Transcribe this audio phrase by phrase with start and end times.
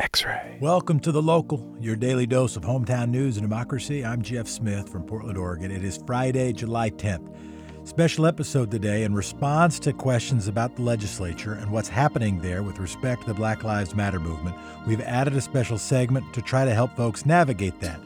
[0.00, 0.56] X ray.
[0.60, 4.04] Welcome to The Local, your daily dose of hometown news and democracy.
[4.04, 5.72] I'm Jeff Smith from Portland, Oregon.
[5.72, 7.34] It is Friday, July 10th.
[7.82, 12.78] Special episode today in response to questions about the legislature and what's happening there with
[12.78, 14.54] respect to the Black Lives Matter movement.
[14.86, 17.98] We've added a special segment to try to help folks navigate that.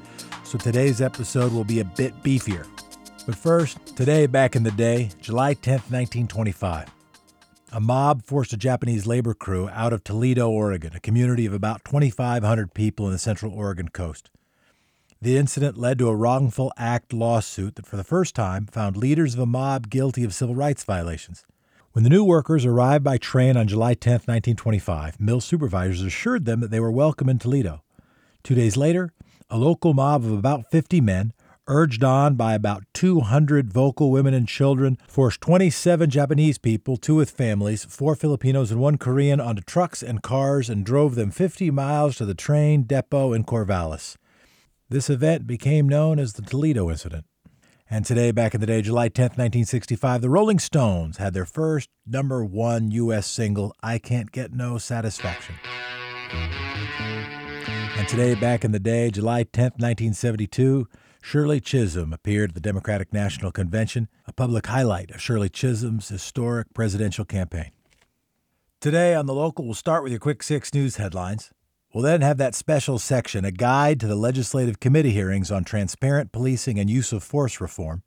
[0.45, 2.67] So today's episode will be a bit beefier.
[3.27, 6.89] But first, today back in the day, July 10th, 1925.
[7.75, 11.87] A mob forced a Japanese labor crew out of Toledo, Oregon, a community of about
[11.87, 14.29] 2,500 people in the central Oregon coast.
[15.23, 19.33] The incident led to a wrongful act lawsuit that, for the first time, found leaders
[19.33, 21.47] of a mob guilty of civil rights violations.
[21.93, 26.61] When the new workers arrived by train on July 10, 1925, mill supervisors assured them
[26.61, 27.83] that they were welcome in Toledo.
[28.43, 29.15] Two days later,
[29.49, 31.33] a local mob of about 50 men
[31.67, 37.31] urged on by about 200 vocal women and children, forced 27 Japanese people, two with
[37.31, 42.17] families, four Filipinos, and one Korean, onto trucks and cars and drove them 50 miles
[42.17, 44.17] to the train depot in Corvallis.
[44.89, 47.25] This event became known as the Toledo Incident.
[47.89, 51.91] And today, back in the day, July 10th, 1965, the Rolling Stones had their first
[52.07, 53.27] number one U.S.
[53.27, 55.57] single, I Can't Get No Satisfaction.
[57.99, 60.89] And today, back in the day, July 10th, 1972,
[61.25, 66.75] Shirley Chisholm appeared at the Democratic National Convention, a public highlight of Shirley Chisholm's historic
[66.75, 67.71] presidential campaign.
[68.81, 71.53] Today on the local, we'll start with your quick six news headlines.
[71.95, 76.33] We'll then have that special section, a guide to the legislative committee hearings on transparent
[76.33, 78.03] policing and use of force reform.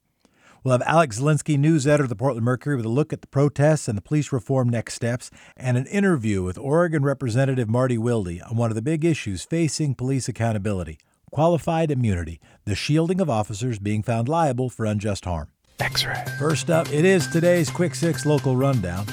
[0.63, 3.27] We'll have Alex Zielinski, news editor of the Portland Mercury, with a look at the
[3.27, 8.41] protests and the police reform next steps, and an interview with Oregon Representative Marty Wilde
[8.41, 10.99] on one of the big issues facing police accountability
[11.31, 15.49] qualified immunity, the shielding of officers being found liable for unjust harm.
[15.79, 16.23] X ray.
[16.39, 19.05] First up, it is today's Quick Six local rundown.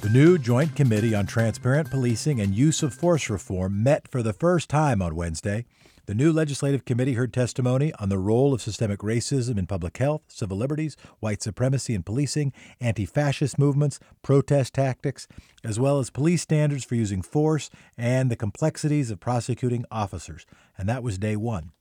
[0.00, 4.32] The new Joint Committee on Transparent Policing and Use of Force Reform met for the
[4.32, 5.66] first time on Wednesday.
[6.06, 10.22] The new legislative committee heard testimony on the role of systemic racism in public health,
[10.28, 15.26] civil liberties, white supremacy in policing, anti fascist movements, protest tactics,
[15.64, 20.46] as well as police standards for using force and the complexities of prosecuting officers.
[20.78, 21.72] And that was day one.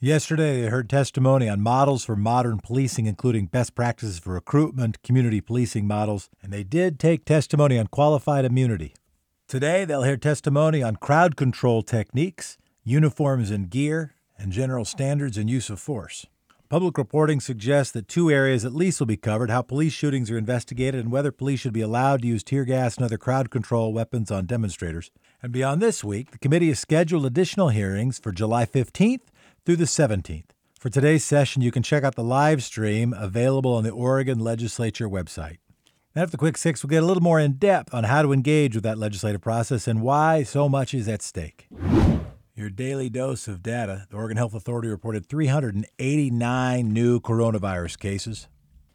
[0.00, 5.42] Yesterday, they heard testimony on models for modern policing, including best practices for recruitment, community
[5.42, 8.94] policing models, and they did take testimony on qualified immunity.
[9.46, 15.50] Today, they'll hear testimony on crowd control techniques uniforms and gear, and general standards and
[15.50, 16.24] use of force.
[16.68, 20.38] Public reporting suggests that two areas at least will be covered how police shootings are
[20.38, 23.92] investigated and whether police should be allowed to use tear gas and other crowd control
[23.92, 25.10] weapons on demonstrators.
[25.42, 29.22] And beyond this week, the committee has scheduled additional hearings for July 15th
[29.64, 30.44] through the 17th.
[30.78, 35.08] For today's session, you can check out the live stream available on the Oregon Legislature
[35.08, 35.56] website.
[36.14, 38.32] Now, after the Quick Six, we'll get a little more in depth on how to
[38.32, 41.66] engage with that legislative process and why so much is at stake.
[42.58, 44.06] Your daily dose of data.
[44.08, 48.48] The Oregon Health Authority reported 389 new coronavirus cases.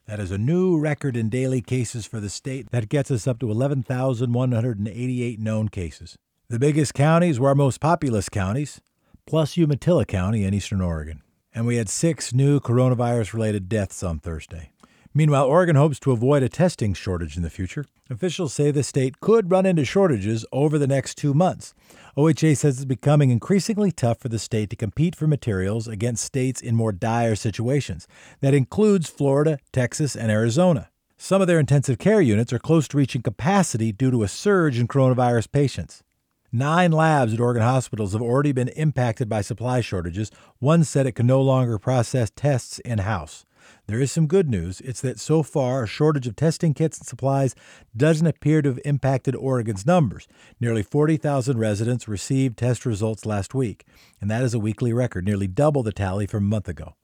[0.08, 2.72] That is a new record in daily cases for the state.
[2.72, 6.16] That gets us up to 11,188 known cases.
[6.50, 8.82] The biggest counties were our most populous counties,
[9.28, 11.22] plus Umatilla County in eastern Oregon.
[11.54, 14.72] And we had six new coronavirus related deaths on Thursday.
[15.14, 17.86] Meanwhile, Oregon hopes to avoid a testing shortage in the future.
[18.10, 21.74] Officials say the state could run into shortages over the next two months.
[22.18, 26.60] OHA says it's becoming increasingly tough for the state to compete for materials against states
[26.60, 28.08] in more dire situations.
[28.42, 30.90] That includes Florida, Texas, and Arizona.
[31.18, 34.78] Some of their intensive care units are close to reaching capacity due to a surge
[34.78, 36.04] in coronavirus patients.
[36.52, 40.32] Nine labs at Oregon hospitals have already been impacted by supply shortages.
[40.60, 43.46] One said it can no longer process tests in house.
[43.88, 44.82] There is some good news.
[44.82, 47.56] It's that so far, a shortage of testing kits and supplies
[47.96, 50.28] doesn't appear to have impacted Oregon's numbers.
[50.60, 53.86] Nearly 40,000 residents received test results last week,
[54.20, 56.96] and that is a weekly record, nearly double the tally from a month ago.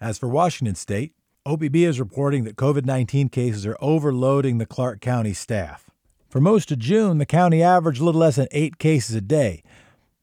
[0.00, 1.12] As for Washington State,
[1.46, 5.90] OPB is reporting that COVID 19 cases are overloading the Clark County staff.
[6.28, 9.62] For most of June, the county averaged a little less than eight cases a day.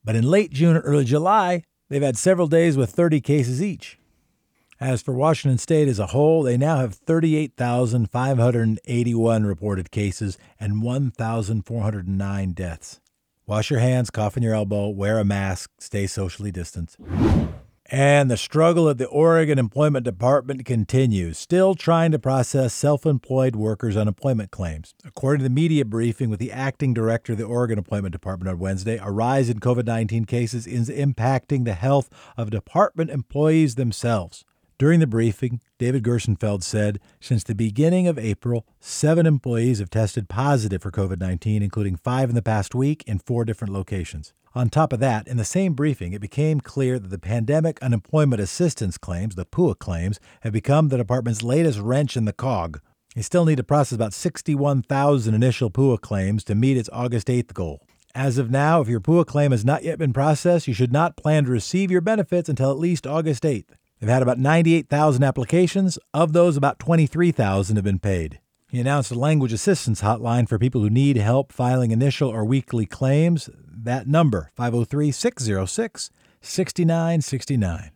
[0.03, 3.99] But in late June or early July, they've had several days with 30 cases each.
[4.81, 12.53] As for Washington state as a whole, they now have 38,581 reported cases and 1,409
[12.53, 13.01] deaths.
[13.45, 16.95] Wash your hands, cough in your elbow, wear a mask, stay socially distanced.
[17.87, 23.57] And the struggle at the Oregon Employment Department continues, still trying to process self employed
[23.57, 24.93] workers' unemployment claims.
[25.03, 28.59] According to the media briefing with the acting director of the Oregon Employment Department on
[28.59, 34.45] Wednesday, a rise in COVID 19 cases is impacting the health of department employees themselves.
[34.79, 40.29] During the briefing, David Gerstenfeld said since the beginning of April, seven employees have tested
[40.29, 44.31] positive for COVID 19, including five in the past week in four different locations.
[44.55, 48.41] On top of that, in the same briefing, it became clear that the Pandemic Unemployment
[48.41, 52.79] Assistance claims, the PUA claims, have become the department's latest wrench in the cog.
[53.15, 57.53] They still need to process about 61,000 initial PUA claims to meet its August 8th
[57.53, 57.81] goal.
[58.15, 61.17] As of now, if your PUA claim has not yet been processed, you should not
[61.17, 63.75] plan to receive your benefits until at least August 8th.
[63.99, 65.99] They've had about 98,000 applications.
[66.13, 68.39] Of those, about 23,000 have been paid.
[68.69, 72.85] He announced a language assistance hotline for people who need help filing initial or weekly
[72.85, 73.49] claims.
[73.57, 76.11] That number, 503 606
[76.41, 77.91] 6969.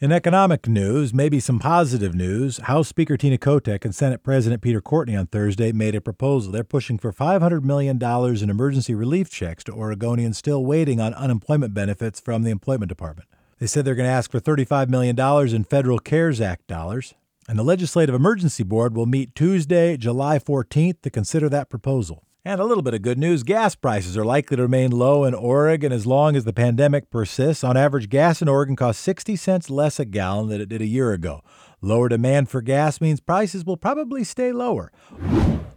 [0.00, 4.80] In economic news, maybe some positive news, House Speaker Tina Kotek and Senate President Peter
[4.80, 6.52] Courtney on Thursday made a proposal.
[6.52, 11.74] They're pushing for $500 million in emergency relief checks to Oregonians still waiting on unemployment
[11.74, 13.28] benefits from the Employment Department.
[13.58, 15.18] They said they're going to ask for $35 million
[15.54, 17.14] in federal CARES Act dollars.
[17.48, 22.24] And the Legislative Emergency Board will meet Tuesday, July 14th to consider that proposal.
[22.46, 25.34] And a little bit of good news gas prices are likely to remain low in
[25.34, 27.64] Oregon as long as the pandemic persists.
[27.64, 30.86] On average, gas in Oregon costs 60 cents less a gallon than it did a
[30.86, 31.42] year ago.
[31.80, 34.92] Lower demand for gas means prices will probably stay lower.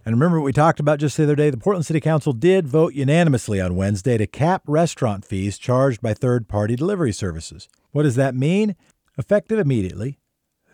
[0.08, 1.50] And remember what we talked about just the other day?
[1.50, 6.14] The Portland City Council did vote unanimously on Wednesday to cap restaurant fees charged by
[6.14, 7.68] third party delivery services.
[7.92, 8.78] What does that mean?
[9.18, 10.18] Effective immediately,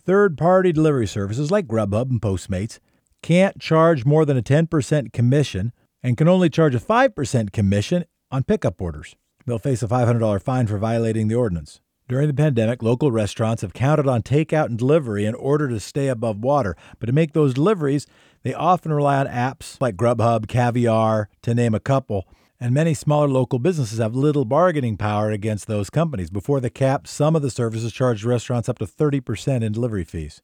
[0.05, 2.77] third party delivery services like Grubhub and Postmates
[3.23, 8.43] can't charge more than a 10% commission and can only charge a 5% commission on
[8.43, 9.15] pickup orders.
[9.47, 11.81] They'll face a $500 fine for violating the ordinance.
[12.07, 16.09] During the pandemic, local restaurants have counted on takeout and delivery in order to stay
[16.09, 16.75] above water.
[16.99, 18.05] But to make those deliveries,
[18.43, 22.27] they often rely on apps like Grubhub, Caviar, to name a couple.
[22.59, 26.29] And many smaller local businesses have little bargaining power against those companies.
[26.29, 30.41] Before the cap, some of the services charged restaurants up to 30% in delivery fees.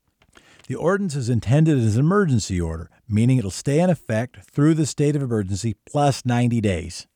[0.67, 4.85] The ordinance is intended as an emergency order, meaning it'll stay in effect through the
[4.85, 7.07] state of emergency plus 90 days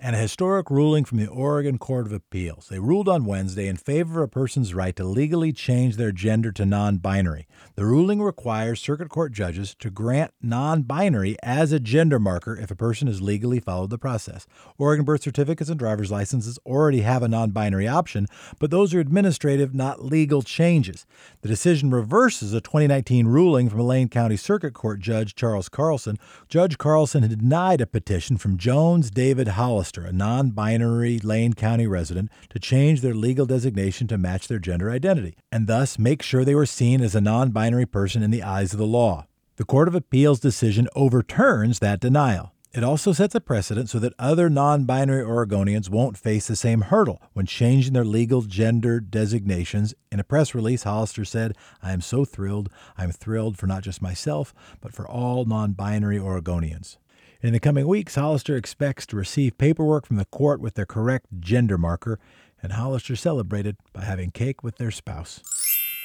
[0.00, 2.68] and a historic ruling from the Oregon Court of Appeals.
[2.68, 6.52] They ruled on Wednesday in favor of a person's right to legally change their gender
[6.52, 7.46] to non binary.
[7.74, 12.70] The ruling requires circuit court judges to grant non binary as a gender marker if
[12.70, 14.46] a person has legally followed the process.
[14.78, 18.26] Oregon birth certificates and driver's licenses already have a non binary option,
[18.58, 21.06] but those are administrative, not legal changes.
[21.42, 26.18] The decision reverses a 2019 ruling from Lane County Circuit Court Judge Charles Carlson.
[26.48, 29.48] Judge Carlson had denied a petition from Jones David
[29.86, 34.58] Hollister a non binary Lane County resident, to change their legal designation to match their
[34.58, 38.32] gender identity, and thus make sure they were seen as a non binary person in
[38.32, 39.26] the eyes of the law.
[39.58, 42.52] The Court of Appeals decision overturns that denial.
[42.72, 46.80] It also sets a precedent so that other non binary Oregonians won't face the same
[46.80, 49.94] hurdle when changing their legal gender designations.
[50.10, 52.70] In a press release, Hollister said, I am so thrilled.
[52.98, 56.96] I'm thrilled for not just myself, but for all non binary Oregonians.
[57.42, 61.26] In the coming weeks, Hollister expects to receive paperwork from the court with their correct
[61.38, 62.18] gender marker,
[62.62, 65.42] and Hollister celebrated by having cake with their spouse.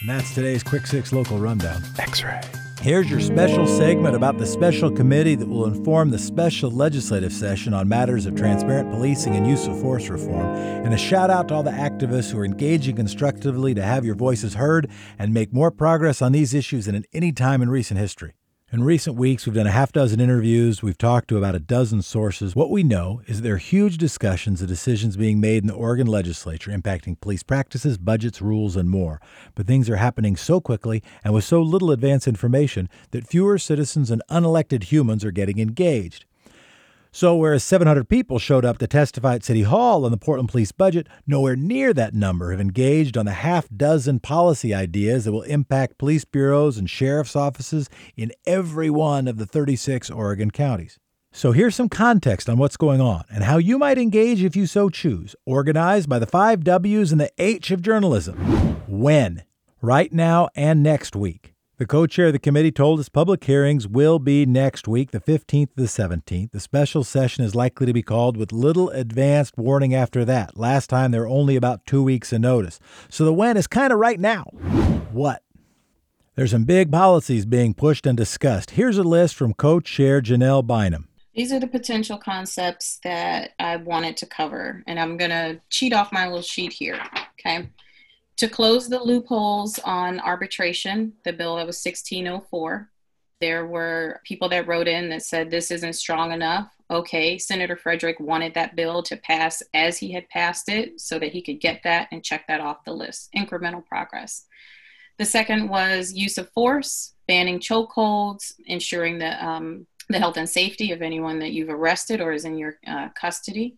[0.01, 1.83] And that's today's Quick Six Local Rundown.
[1.97, 2.41] X ray.
[2.81, 7.73] Here's your special segment about the special committee that will inform the special legislative session
[7.73, 10.47] on matters of transparent policing and use of force reform.
[10.83, 14.15] And a shout out to all the activists who are engaging constructively to have your
[14.15, 17.99] voices heard and make more progress on these issues than at any time in recent
[17.99, 18.33] history.
[18.73, 20.81] In recent weeks, we've done a half dozen interviews.
[20.81, 22.55] We've talked to about a dozen sources.
[22.55, 26.07] What we know is there are huge discussions of decisions being made in the Oregon
[26.07, 29.19] legislature impacting police practices, budgets, rules, and more.
[29.55, 34.09] But things are happening so quickly and with so little advance information that fewer citizens
[34.09, 36.23] and unelected humans are getting engaged.
[37.13, 40.71] So, whereas 700 people showed up to testify at City Hall on the Portland Police
[40.71, 45.41] budget, nowhere near that number have engaged on the half dozen policy ideas that will
[45.41, 50.99] impact police bureaus and sheriff's offices in every one of the 36 Oregon counties.
[51.33, 54.65] So, here's some context on what's going on and how you might engage if you
[54.65, 58.37] so choose, organized by the five W's and the H of journalism.
[58.87, 59.43] When?
[59.81, 61.55] Right now and next week.
[61.81, 65.19] The co chair of the committee told us public hearings will be next week, the
[65.19, 66.51] 15th to the 17th.
[66.51, 70.55] The special session is likely to be called with little advanced warning after that.
[70.55, 72.79] Last time there were only about two weeks of notice.
[73.09, 74.43] So the when is kind of right now.
[75.11, 75.41] What?
[76.35, 78.69] There's some big policies being pushed and discussed.
[78.69, 81.07] Here's a list from co chair Janelle Bynum.
[81.33, 85.93] These are the potential concepts that I wanted to cover, and I'm going to cheat
[85.93, 87.01] off my little sheet here.
[87.39, 87.69] Okay
[88.41, 92.89] to close the loopholes on arbitration, the bill that was 1604.
[93.39, 96.71] There were people that wrote in that said this isn't strong enough.
[96.89, 101.31] Okay, Senator Frederick wanted that bill to pass as he had passed it so that
[101.31, 103.29] he could get that and check that off the list.
[103.37, 104.45] Incremental progress.
[105.19, 110.91] The second was use of force, banning chokeholds, ensuring the, um, the health and safety
[110.91, 113.77] of anyone that you've arrested or is in your uh, custody.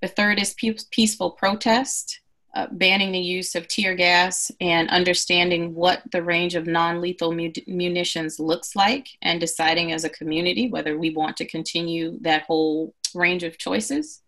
[0.00, 0.54] The third is
[0.90, 2.20] peaceful protest,
[2.54, 7.32] uh, banning the use of tear gas and understanding what the range of non lethal
[7.32, 12.42] mu- munitions looks like and deciding as a community whether we want to continue that
[12.42, 14.22] whole range of choices.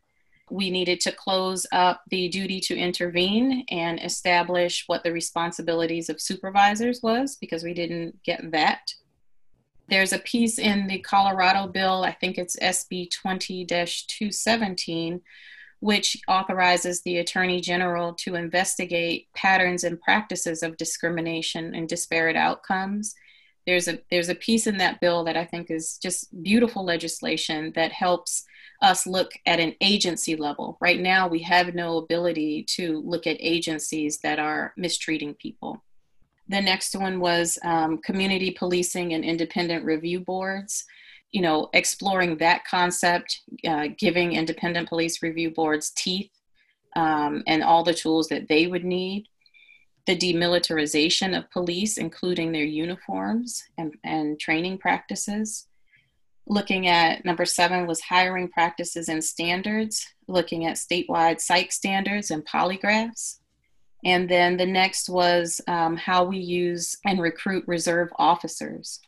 [0.50, 6.20] We needed to close up the duty to intervene and establish what the responsibilities of
[6.20, 8.92] supervisors was because we didn't get that.
[9.88, 15.20] There's a piece in the Colorado bill, I think it's SB 20 217,
[15.82, 23.16] which authorizes the Attorney General to investigate patterns and practices of discrimination and disparate outcomes.
[23.66, 27.72] There's a there's a piece in that bill that I think is just beautiful legislation
[27.74, 28.44] that helps
[28.80, 30.78] us look at an agency level.
[30.80, 35.82] Right now, we have no ability to look at agencies that are mistreating people.
[36.48, 40.84] The next one was um, community policing and independent review boards
[41.32, 46.30] you know, exploring that concept, uh, giving independent police review boards teeth
[46.94, 49.26] um, and all the tools that they would need,
[50.06, 55.68] the demilitarization of police, including their uniforms and, and training practices.
[56.46, 62.44] Looking at number seven was hiring practices and standards, looking at statewide psych standards and
[62.44, 63.38] polygraphs.
[64.04, 69.00] And then the next was um, how we use and recruit reserve officers.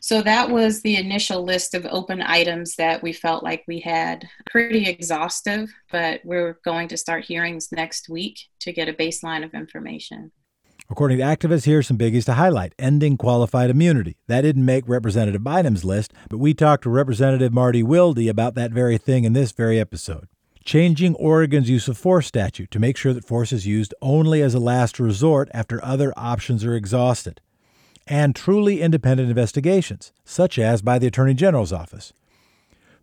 [0.00, 4.28] So that was the initial list of open items that we felt like we had
[4.46, 9.54] pretty exhaustive, but we're going to start hearings next week to get a baseline of
[9.54, 10.32] information.
[10.90, 12.74] According to activists, here are some biggies to highlight.
[12.78, 14.18] Ending qualified immunity.
[14.26, 18.72] That didn't make Representative Bynum's list, but we talked to Representative Marty Wilde about that
[18.72, 20.28] very thing in this very episode.
[20.64, 24.54] Changing Oregon's use of force statute to make sure that force is used only as
[24.54, 27.40] a last resort after other options are exhausted
[28.06, 32.12] and truly independent investigations, such as by the Attorney General's office.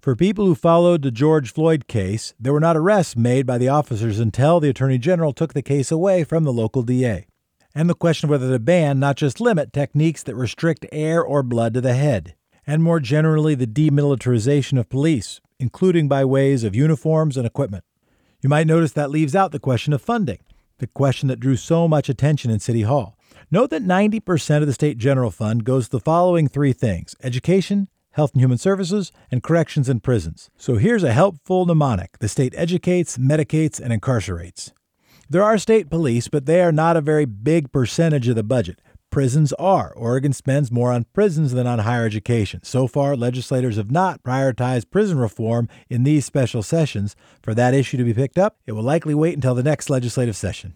[0.01, 3.70] For people who followed the George Floyd case, there were not arrests made by the
[3.70, 7.27] officers until the Attorney General took the case away from the local DA.
[7.75, 11.43] And the question of whether to ban, not just limit, techniques that restrict air or
[11.43, 12.34] blood to the head.
[12.65, 17.84] And more generally, the demilitarization of police, including by ways of uniforms and equipment.
[18.41, 20.39] You might notice that leaves out the question of funding,
[20.79, 23.15] the question that drew so much attention in City Hall.
[23.53, 27.89] Note that 90% of the state general fund goes to the following three things education,
[28.12, 30.50] health and human services, and corrections and prisons.
[30.55, 34.72] So here's a helpful mnemonic the state educates, medicates, and incarcerates.
[35.29, 38.79] There are state police, but they are not a very big percentage of the budget.
[39.12, 39.91] Prisons are.
[39.98, 42.62] Oregon spends more on prisons than on higher education.
[42.63, 47.18] So far, legislators have not prioritized prison reform in these special sessions.
[47.44, 50.38] For that issue to be picked up, it will likely wait until the next legislative
[50.38, 50.75] session.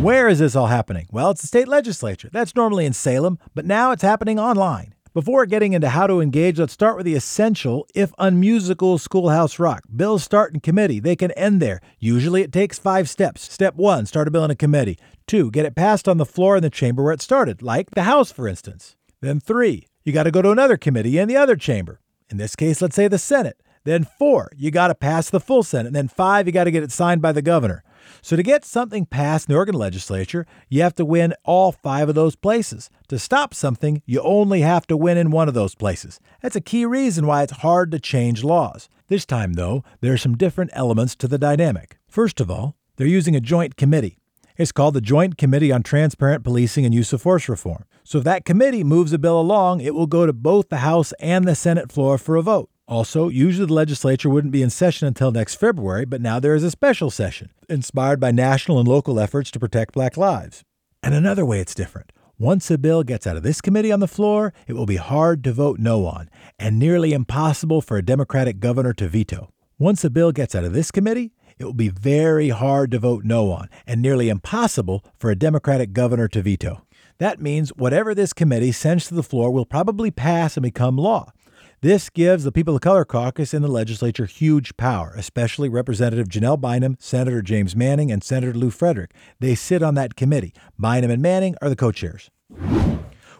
[0.00, 1.06] Where is this all happening?
[1.12, 2.28] Well, it's the state legislature.
[2.32, 4.94] That's normally in Salem, but now it's happening online.
[5.18, 9.82] Before getting into how to engage, let's start with the essential, if unmusical, Schoolhouse Rock.
[9.96, 11.80] Bills start in committee, they can end there.
[11.98, 13.52] Usually it takes five steps.
[13.52, 14.96] Step one, start a bill in a committee.
[15.26, 18.04] Two, get it passed on the floor in the chamber where it started, like the
[18.04, 18.94] House, for instance.
[19.20, 22.00] Then three, you got to go to another committee in the other chamber.
[22.30, 23.60] In this case, let's say the Senate.
[23.82, 25.88] Then four, you got to pass the full Senate.
[25.88, 27.82] And then five, you got to get it signed by the governor.
[28.22, 32.08] So, to get something passed in the Oregon legislature, you have to win all five
[32.08, 32.90] of those places.
[33.08, 36.20] To stop something, you only have to win in one of those places.
[36.42, 38.88] That's a key reason why it's hard to change laws.
[39.08, 41.98] This time, though, there are some different elements to the dynamic.
[42.08, 44.18] First of all, they're using a joint committee.
[44.58, 47.84] It's called the Joint Committee on Transparent Policing and Use of Force Reform.
[48.02, 51.12] So if that committee moves a bill along, it will go to both the House
[51.20, 52.68] and the Senate floor for a vote.
[52.88, 56.64] Also, usually the legislature wouldn't be in session until next February, but now there is
[56.64, 60.64] a special session, inspired by national and local efforts to protect black lives.
[61.02, 62.12] And another way it's different.
[62.38, 65.44] Once a bill gets out of this committee on the floor, it will be hard
[65.44, 69.50] to vote no on, and nearly impossible for a Democratic governor to veto.
[69.78, 73.22] Once a bill gets out of this committee, it will be very hard to vote
[73.22, 76.86] no on, and nearly impossible for a Democratic governor to veto.
[77.18, 81.32] That means whatever this committee sends to the floor will probably pass and become law.
[81.80, 86.60] This gives the People of Color Caucus in the legislature huge power, especially Representative Janelle
[86.60, 89.12] Bynum, Senator James Manning, and Senator Lew Frederick.
[89.38, 90.52] They sit on that committee.
[90.76, 92.32] Bynum and Manning are the co chairs.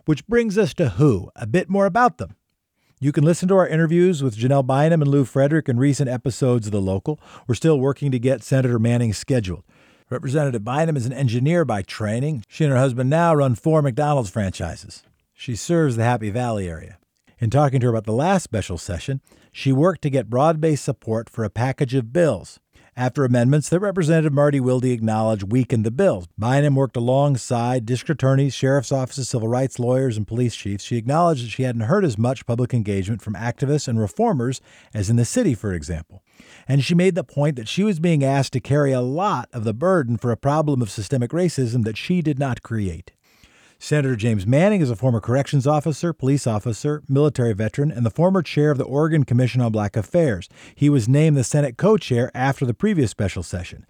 [0.04, 2.36] Which brings us to who, a bit more about them.
[3.00, 6.68] You can listen to our interviews with Janelle Bynum and Lew Frederick in recent episodes
[6.68, 7.18] of The Local.
[7.48, 9.64] We're still working to get Senator Manning scheduled.
[10.10, 12.44] Representative Bynum is an engineer by training.
[12.46, 15.02] She and her husband now run four McDonald's franchises.
[15.34, 16.98] She serves the Happy Valley area.
[17.40, 19.20] In talking to her about the last special session,
[19.52, 22.58] she worked to get broad based support for a package of bills.
[22.98, 26.26] after amendments that Representative Marty Wilde acknowledged weakened the bill.
[26.36, 30.82] Bynum worked alongside district attorneys, sheriff's offices, civil rights lawyers, and police chiefs.
[30.82, 34.60] She acknowledged that she hadn't heard as much public engagement from activists and reformers
[34.92, 36.24] as in the city, for example.
[36.66, 39.62] And she made the point that she was being asked to carry a lot of
[39.62, 43.12] the burden for a problem of systemic racism that she did not create.
[43.80, 48.42] Senator James Manning is a former corrections officer, police officer, military veteran, and the former
[48.42, 50.48] chair of the Oregon Commission on Black Affairs.
[50.74, 53.86] He was named the Senate co chair after the previous special session.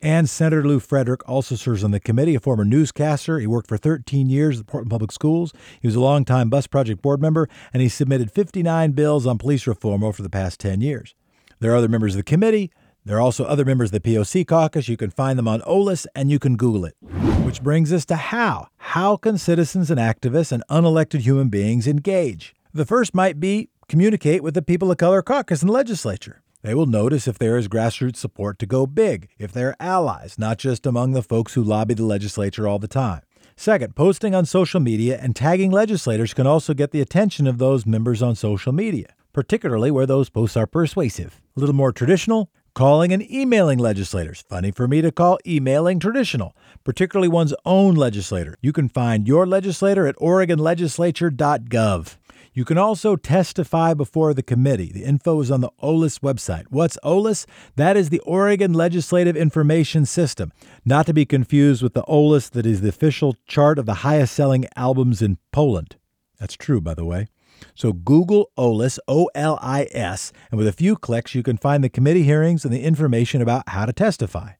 [0.00, 3.38] And Senator Lew Frederick also serves on the committee, a former newscaster.
[3.38, 5.52] He worked for 13 years at Portland Public Schools.
[5.82, 9.66] He was a longtime Bus Project board member, and he submitted 59 bills on police
[9.66, 11.14] reform over the past 10 years.
[11.60, 12.70] There are other members of the committee.
[13.06, 14.88] There are also other members of the POC caucus.
[14.88, 16.96] You can find them on OLIS and you can Google it.
[17.44, 18.66] Which brings us to how.
[18.78, 22.52] How can citizens and activists and unelected human beings engage?
[22.74, 26.42] The first might be communicate with the People of Color caucus in the legislature.
[26.62, 30.36] They will notice if there is grassroots support to go big, if there are allies,
[30.36, 33.20] not just among the folks who lobby the legislature all the time.
[33.54, 37.86] Second, posting on social media and tagging legislators can also get the attention of those
[37.86, 41.40] members on social media, particularly where those posts are persuasive.
[41.56, 44.44] A little more traditional, calling and emailing legislators.
[44.50, 46.54] Funny for me to call emailing traditional,
[46.84, 48.54] particularly one's own legislator.
[48.60, 52.16] You can find your legislator at OregonLegislature.gov.
[52.52, 54.92] You can also testify before the committee.
[54.92, 56.66] The info is on the OLIS website.
[56.68, 57.46] What's OLIS?
[57.76, 60.52] That is the Oregon Legislative Information System,
[60.84, 64.34] not to be confused with the OLIS that is the official chart of the highest
[64.34, 65.96] selling albums in Poland.
[66.38, 67.28] That's true, by the way.
[67.74, 71.82] So Google OLIS, O L I S, and with a few clicks, you can find
[71.84, 74.52] the committee hearings and the information about how to testify.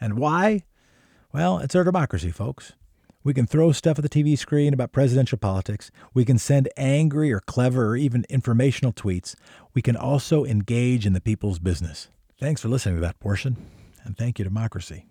[0.00, 0.64] And why?
[1.32, 2.72] Well, it's our democracy, folks.
[3.24, 5.90] We can throw stuff at the TV screen about presidential politics.
[6.14, 9.34] We can send angry or clever or even informational tweets.
[9.74, 12.08] We can also engage in the people's business.
[12.38, 13.56] Thanks for listening to that portion,
[14.04, 15.06] and thank you, democracy.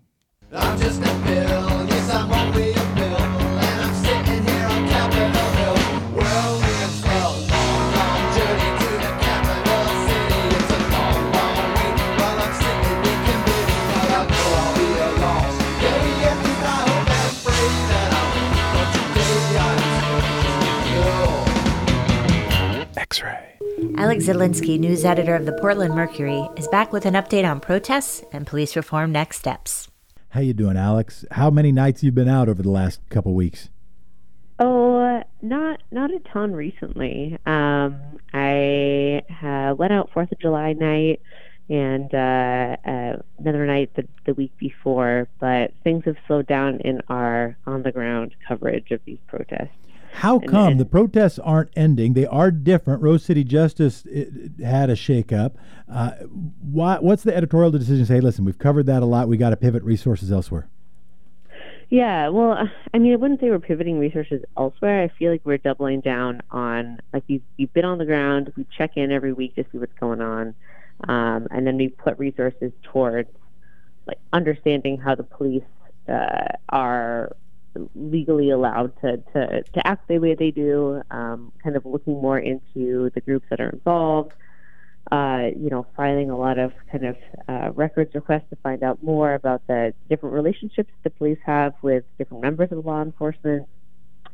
[23.98, 28.22] Alex Zielinski, news editor of the Portland Mercury, is back with an update on protests
[28.30, 29.88] and police reform next steps.
[30.28, 31.24] How you doing, Alex?
[31.30, 33.70] How many nights you've been out over the last couple weeks?
[34.58, 37.38] Oh, not not a ton recently.
[37.46, 37.98] Um,
[38.34, 41.22] I uh, went out Fourth of July night
[41.70, 47.00] and uh, uh, another night the, the week before, but things have slowed down in
[47.08, 49.70] our on the ground coverage of these protests.
[50.16, 52.14] How come and, the protests aren't ending?
[52.14, 53.02] They are different.
[53.02, 54.04] Rose City Justice
[54.64, 55.52] had a shakeup.
[55.92, 56.12] Uh,
[56.62, 58.06] why, what's the editorial decision?
[58.06, 59.28] Say, listen, we've covered that a lot.
[59.28, 60.68] We got to pivot resources elsewhere.
[61.90, 62.58] Yeah, well,
[62.94, 65.02] I mean, I wouldn't say we're pivoting resources elsewhere.
[65.02, 68.52] I feel like we're doubling down on like you've you've been on the ground.
[68.56, 70.54] We check in every week to see what's going on,
[71.06, 73.28] um, and then we put resources towards
[74.06, 75.62] like understanding how the police
[76.08, 77.36] uh, are
[77.94, 82.38] legally allowed to, to, to act the way they do, um, kind of looking more
[82.38, 84.32] into the groups that are involved,
[85.12, 87.16] uh, you know, filing a lot of kind of
[87.48, 92.04] uh, records requests to find out more about the different relationships the police have with
[92.18, 93.68] different members of law enforcement.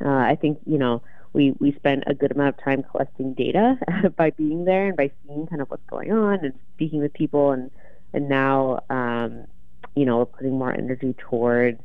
[0.00, 1.02] Uh, I think, you know,
[1.32, 3.78] we, we spent a good amount of time collecting data
[4.16, 7.52] by being there and by seeing kind of what's going on and speaking with people
[7.52, 7.70] and
[8.12, 9.46] and now um,
[9.94, 11.80] you know putting more energy towards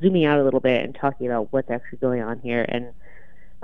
[0.00, 2.92] zooming out a little bit and talking about what's actually going on here and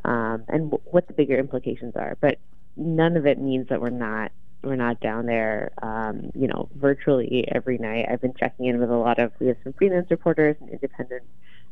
[0.04, 2.16] um, and w- what the bigger implications are.
[2.20, 2.38] But
[2.76, 7.46] none of it means that we're not we're not down there, um, you know, virtually
[7.52, 8.06] every night.
[8.10, 11.22] I've been checking in with a lot of we have some freelance reporters and independent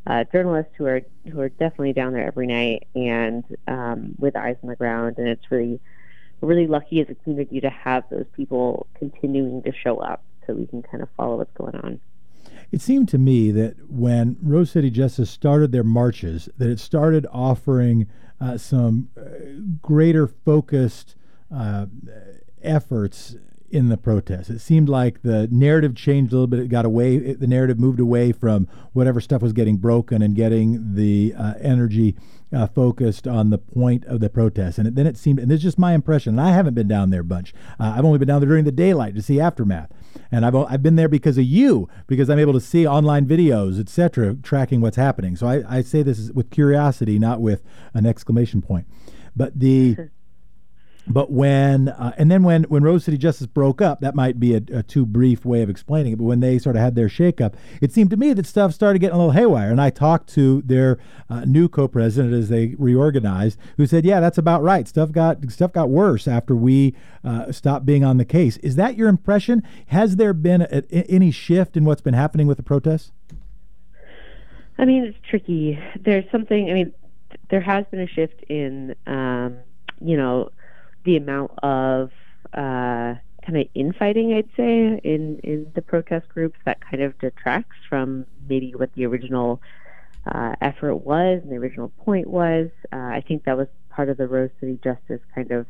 [0.07, 4.57] uh, journalists who are who are definitely down there every night and um, with eyes
[4.63, 5.19] on the ground.
[5.19, 5.81] And it's really
[6.41, 10.67] really lucky as a community to have those people continuing to show up so we
[10.67, 12.01] can kind of follow what's going on.
[12.75, 17.25] It seemed to me that when Rose City Justice started their marches, that it started
[17.31, 18.09] offering
[18.41, 19.21] uh, some uh,
[19.81, 21.15] greater focused
[21.55, 21.87] uh,
[22.61, 23.37] efforts
[23.75, 24.49] in the protests.
[24.49, 26.61] It seemed like the narrative changed a little bit.
[26.61, 27.17] It got away.
[27.17, 31.55] It, the narrative moved away from whatever stuff was getting broken and getting the uh,
[31.61, 32.17] energy
[32.55, 34.79] uh, focused on the point of the protest.
[34.79, 36.39] And it, then it seemed, and this is just my impression.
[36.39, 37.53] And I haven't been down there a bunch.
[37.81, 39.91] Uh, I've only been down there during the daylight to see aftermath.
[40.31, 43.81] And I've I've been there because of you, because I'm able to see online videos,
[43.81, 45.35] etc., tracking what's happening.
[45.35, 48.87] So I, I say this with curiosity, not with an exclamation point.
[49.35, 49.97] But the
[51.07, 54.55] but when uh, and then when when Rose City Justice broke up, that might be
[54.55, 56.17] a, a, too brief way of explaining it.
[56.17, 59.01] But when they sort of had their shakeup, it seemed to me that stuff started
[59.01, 59.71] getting a little haywire.
[59.71, 64.39] And I talked to their uh, new co-president as they reorganized, who said, "Yeah, that's
[64.39, 64.89] about right.
[64.89, 68.97] Stuff got stuff got worse after we uh, stopped being on the case." Is that
[68.97, 69.63] your impression?
[69.89, 73.13] Has there been a, a, any shift in what's been happening with the protests?
[74.79, 75.79] I mean, it's tricky.
[76.01, 76.71] There's something.
[76.71, 76.95] I mean,
[77.51, 79.59] there has been a shift in, um,
[80.01, 80.51] you know
[81.05, 82.11] the amount of
[82.53, 83.15] uh,
[83.45, 88.27] kind of infighting, I'd say, in, in the protest groups that kind of detracts from
[88.49, 89.61] maybe what the original
[90.27, 92.71] uh, effort was and the original point was.
[92.93, 95.67] Uh, I think that was part of the Rose City Justice kind of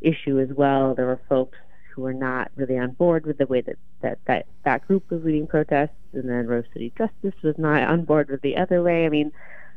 [0.00, 0.94] issue as well.
[0.94, 1.58] There were folks
[1.94, 5.22] who were not really on board with the way that that, that, that group was
[5.22, 9.04] leading protests, and then Rose City Justice was not on board with the other way.
[9.04, 9.32] I mean,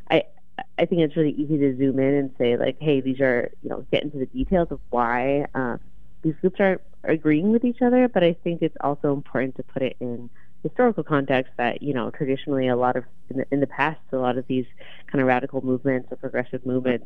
[0.10, 0.24] I
[0.78, 3.70] I think it's really easy to zoom in and say like, hey, these are you
[3.70, 5.80] know get into the details of why um,
[6.22, 8.08] these groups aren't agreeing with each other.
[8.08, 10.30] But I think it's also important to put it in
[10.66, 14.18] historical context that you know traditionally a lot of in the, in the past a
[14.18, 14.66] lot of these
[15.06, 17.06] kind of radical movements or progressive movements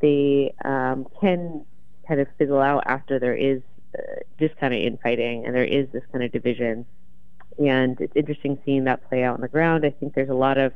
[0.00, 1.64] they um, can
[2.08, 3.62] kind of fizzle out after there is
[3.96, 4.02] uh,
[4.40, 6.84] this kind of infighting and there is this kind of division
[7.58, 10.58] and it's interesting seeing that play out on the ground i think there's a lot
[10.58, 10.72] of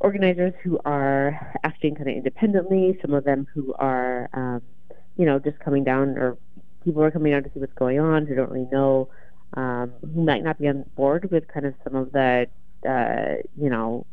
[0.00, 4.62] organizers who are acting kind of independently, some of them who are, um,
[5.16, 6.36] you know, just coming down or
[6.84, 9.08] people are coming down to see what's going on who don't really know,
[9.54, 12.46] um, who might not be on board with kind of some of the,
[12.88, 14.06] uh, you know,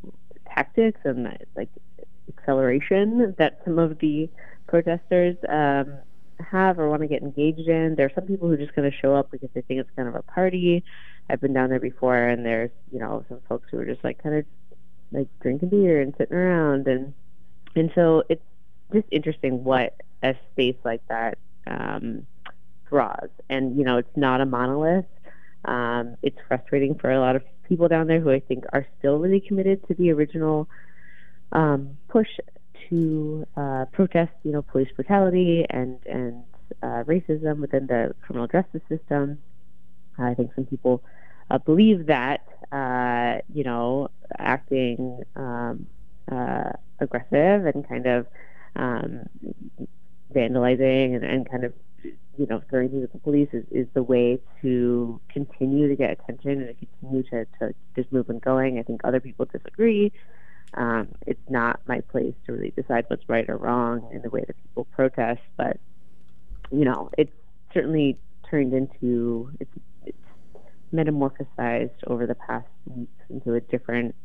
[0.46, 1.24] tactics and
[1.56, 1.70] like
[2.28, 4.30] acceleration that some of the
[4.68, 5.94] protesters um,
[6.40, 7.96] have or want to get engaged in.
[7.96, 10.08] There are some people who just going to show up because they think it's kind
[10.08, 10.84] of a party.
[11.30, 14.22] I've been down there before, and there's you know some folks who are just like
[14.22, 14.46] kind of
[15.12, 17.14] like drinking beer and sitting around and
[17.76, 18.44] and so it's
[18.94, 22.26] just interesting what a space like that um,
[22.90, 23.30] draws.
[23.50, 25.06] And you know, it's not a monolith.
[25.66, 29.18] Um, it's frustrating for a lot of people down there who I think are still
[29.18, 30.68] really committed to the original
[31.52, 32.28] um, push
[32.90, 36.44] to uh, protest, you know, police brutality and and
[36.82, 39.40] uh, racism within the criminal justice system.
[40.18, 41.04] I think some people
[41.52, 45.88] uh, believe that, uh, you know, acting um,
[46.32, 48.28] uh, aggressive and kind of
[48.76, 49.28] um,
[50.34, 54.04] vandalizing and, and, kind of, you know, throwing things at the police is, is the
[54.04, 58.78] way to continue to get attention and to continue to, to this movement going.
[58.78, 60.12] I think other people disagree.
[60.74, 64.44] Um, it's not my place to really decide what's right or wrong in the way
[64.46, 65.78] that people protest, but
[66.72, 67.32] you know, it's
[67.74, 68.18] certainly
[68.50, 69.72] turned into it's
[70.94, 74.16] metamorphosized over the past weeks into a different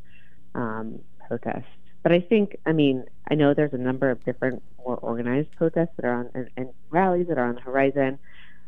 [0.55, 1.67] um, protest.
[2.03, 5.91] But I think, I mean, I know there's a number of different more organized protests
[5.97, 8.19] that are on and, and rallies that are on the horizon.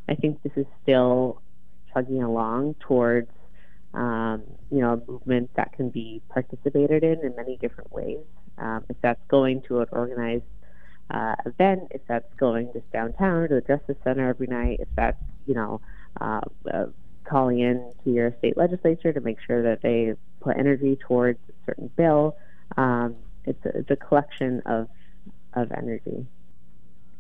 [0.09, 1.43] I think this is still
[1.93, 3.31] chugging along towards,
[3.93, 8.25] um, you know, a movement that can be participated in in many different ways.
[8.59, 10.45] Um, if that's going to an organized
[11.11, 15.19] uh, event, if that's going just downtown to the Justice Center every night, if that's,
[15.47, 15.81] you know,
[16.21, 16.41] uh,
[16.73, 16.87] uh,
[17.25, 21.53] calling in to your state legislature to make sure that they put energy towards a
[21.67, 22.37] certain bill.
[22.77, 24.89] Um, it's, a, it's a collection of
[25.55, 26.27] of energy.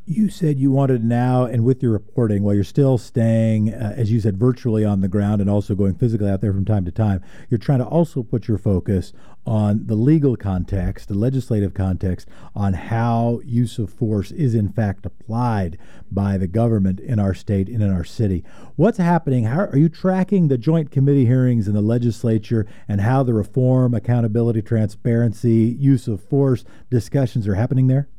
[0.07, 4.12] You said you wanted now, and with your reporting, while you're still staying, uh, as
[4.12, 6.90] you said, virtually on the ground and also going physically out there from time to
[6.90, 9.14] time, you're trying to also put your focus
[9.47, 15.07] on the legal context, the legislative context, on how use of force is in fact
[15.07, 15.79] applied
[16.12, 18.45] by the government in our state and in our city.
[18.77, 19.45] What's happening?
[19.45, 23.95] How are you tracking the joint committee hearings in the legislature and how the reform,
[23.95, 28.11] accountability, transparency, use of force discussions are happening there?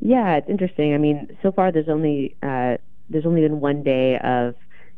[0.00, 0.94] Yeah, it's interesting.
[0.94, 2.76] I mean, so far there's only uh,
[3.10, 4.54] there's only been one day of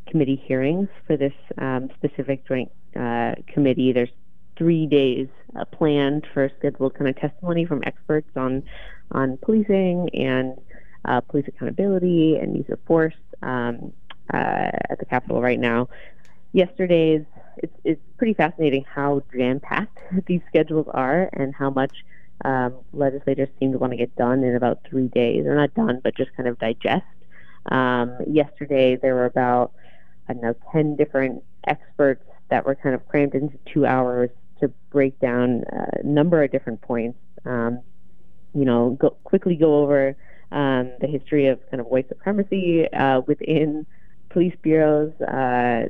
[0.06, 3.92] committee hearings for this um, specific joint uh, committee.
[3.92, 4.10] There's
[4.56, 8.62] three days uh, planned for scheduled kind of testimony from experts on
[9.12, 10.58] on policing and
[11.06, 13.92] uh, police accountability and use of force um,
[14.34, 15.88] uh, at the Capitol right now.
[16.52, 17.24] Yesterday's
[17.56, 22.04] it's it's pretty fascinating how jam packed these schedules are and how much
[22.44, 26.00] um, legislators seem to want to get done in about three days, or not done,
[26.02, 27.04] but just kind of digest.
[27.66, 29.72] Um, yesterday, there were about,
[30.28, 34.68] I don't know, 10 different experts that were kind of crammed into two hours to
[34.90, 37.18] break down a number of different points.
[37.44, 37.80] Um,
[38.54, 40.16] you know, go, quickly go over
[40.52, 43.86] um, the history of kind of white supremacy uh, within
[44.30, 45.88] police bureaus, uh,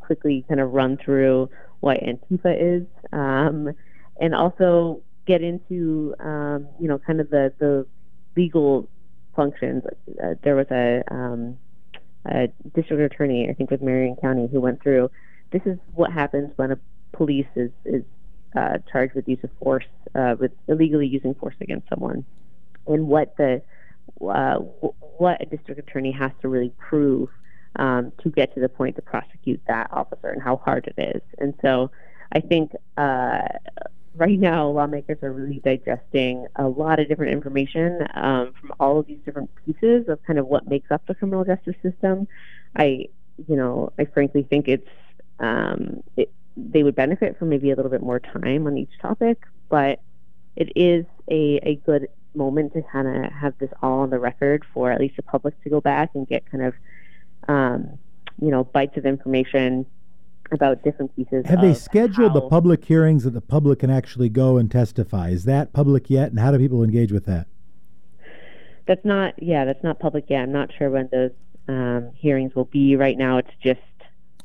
[0.00, 1.48] quickly kind of run through
[1.80, 3.70] what Antifa is, um,
[4.20, 7.86] and also get into um, you know kind of the the
[8.36, 8.88] legal
[9.34, 9.82] functions.
[10.22, 11.56] Uh, there was a, um,
[12.26, 15.10] a district attorney, I think, with Marion County, who went through.
[15.50, 16.78] This is what happens when a
[17.12, 18.02] police is is
[18.56, 22.24] uh, charged with use of force, uh, with illegally using force against someone,
[22.86, 23.62] and what the
[24.20, 24.56] uh,
[25.18, 27.28] what a district attorney has to really prove
[27.76, 31.22] um, to get to the point to prosecute that officer, and how hard it is.
[31.38, 31.90] And so,
[32.32, 33.42] I think uh,
[34.16, 39.06] right now lawmakers are really digesting a lot of different information um, from all of
[39.06, 42.28] these different pieces of kind of what makes up the criminal justice system.
[42.76, 43.08] I,
[43.48, 44.88] you know, I frankly think it's
[45.40, 49.44] um, it, they would benefit from maybe a little bit more time on each topic,
[49.68, 50.00] but
[50.54, 54.64] it is a, a good moment to kind of have this all on the record
[54.72, 56.74] for at least the public to go back and get kind of,
[57.48, 57.98] um,
[58.40, 59.86] you know, bites of information
[60.52, 61.46] about different pieces.
[61.46, 62.40] Have they scheduled how...
[62.40, 65.30] the public hearings that the public can actually go and testify?
[65.30, 67.46] Is that public yet, and how do people engage with that?
[68.86, 70.42] That's not, yeah, that's not public yet.
[70.42, 71.30] I'm not sure when those
[71.68, 72.96] um, hearings will be.
[72.96, 73.80] Right now, it's just.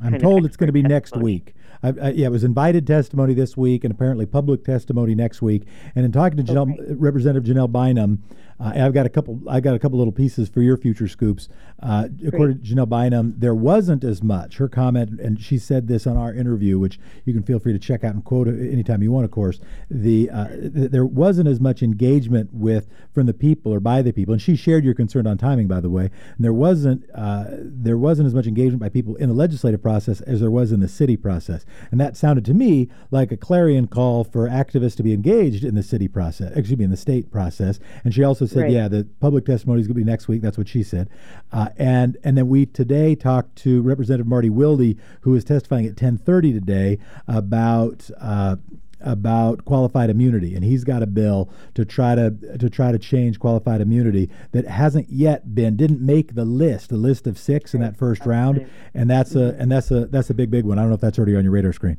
[0.01, 1.53] I'm told it's going to be next week.
[1.83, 5.63] I, I, yeah, it was invited testimony this week and apparently public testimony next week.
[5.95, 6.93] And in talking to Janelle, okay.
[6.93, 8.23] Representative Janelle Bynum,
[8.59, 9.39] uh, I've got a couple.
[9.47, 11.47] I got a couple little pieces for your future scoops.
[11.81, 14.57] Uh, according to Janelle Bynum, there wasn't as much.
[14.57, 17.79] Her comment, and she said this on our interview, which you can feel free to
[17.79, 19.23] check out and quote anytime you want.
[19.23, 23.79] Of course, the uh, th- there wasn't as much engagement with from the people or
[23.79, 26.05] by the people, and she shared your concern on timing, by the way.
[26.35, 30.19] And there wasn't uh, there wasn't as much engagement by people in the legislative process
[30.21, 33.87] as there was in the city process, and that sounded to me like a clarion
[33.87, 37.31] call for activists to be engaged in the city process, excuse me, in the state
[37.31, 37.79] process.
[38.03, 38.71] And she also said, right.
[38.71, 40.41] yeah, the public testimony is going to be next week.
[40.41, 41.09] That's what she said.
[41.51, 45.95] Uh, and and then we today talked to Representative Marty Wilde, who is testifying at
[45.95, 48.09] 10:30 today about.
[48.19, 48.57] Uh,
[49.01, 53.39] about qualified immunity, and he's got a bill to try to to try to change
[53.39, 57.79] qualified immunity that hasn't yet been didn't make the list, the list of six in
[57.79, 60.77] that first round, and that's a and that's a that's a big big one.
[60.77, 61.97] I don't know if that's already on your radar screen.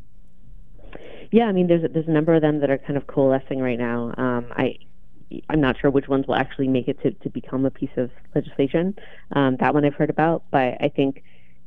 [1.31, 3.61] Yeah, I mean, there's a, there's a number of them that are kind of coalescing
[3.61, 4.13] right now.
[4.17, 4.79] Um, I
[5.49, 8.11] I'm not sure which ones will actually make it to, to become a piece of
[8.35, 8.97] legislation.
[9.33, 11.23] Um, that one I've heard about, but I think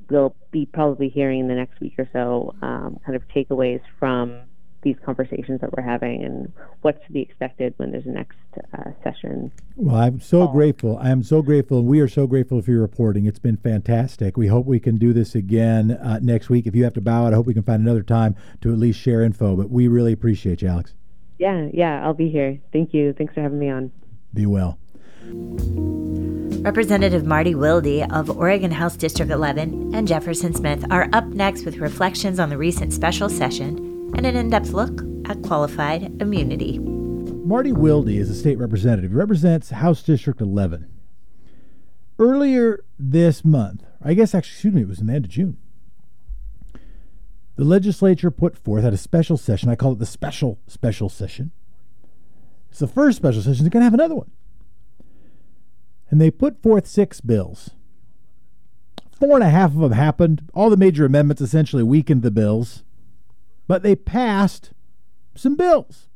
[0.10, 4.42] we'll be probably hearing in the next week or so um, kind of takeaways from
[4.84, 8.38] these conversations that we're having and what's to be expected when there's a next
[8.74, 9.52] uh, session.
[9.76, 10.98] Well, I'm so grateful.
[10.98, 13.26] I am so grateful, and we are so grateful for your reporting.
[13.26, 14.38] It's been fantastic.
[14.38, 16.68] We hope we can do this again uh, next week.
[16.68, 18.78] If you have to bow out, I hope we can find another time to at
[18.78, 19.56] least share info.
[19.56, 20.94] But we really appreciate you, Alex.
[21.44, 22.58] Yeah, yeah, I'll be here.
[22.72, 23.12] Thank you.
[23.12, 23.92] Thanks for having me on.
[24.34, 24.80] Be well.
[26.64, 31.80] Representative Marty Wilde of Oregon House District 11 and Jefferson Smith are up next with
[31.80, 33.76] reflections on the recent special session
[34.16, 36.80] and an in depth look at qualified immunity.
[36.80, 39.12] Marty Wilde is a state representative.
[39.12, 40.90] He represents House District 11.
[42.20, 45.58] Earlier this month, I guess actually, excuse me, it was in the end of June,
[47.56, 49.70] the legislature put forth at a special session.
[49.70, 51.52] I call it the special special session.
[52.70, 53.64] It's the first special session.
[53.64, 54.32] They're going to have another one.
[56.10, 57.72] And they put forth six bills.
[59.20, 60.50] Four and a half of them happened.
[60.54, 62.84] All the major amendments essentially weakened the bills,
[63.68, 64.72] but they passed
[65.36, 66.08] some bills.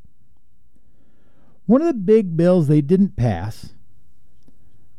[1.68, 3.74] One of the big bills they didn't pass